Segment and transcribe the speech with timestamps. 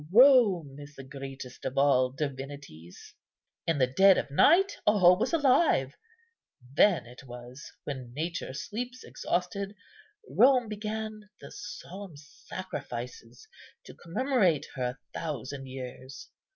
[0.11, 3.13] Rome is the greatest of all divinities.
[3.67, 5.93] In the dead of night all was alive;
[6.73, 9.75] then it was, when nature sleeps exhausted,
[10.27, 13.47] Rome began the solemn sacrifices
[13.83, 16.29] to commemorate her thousand years.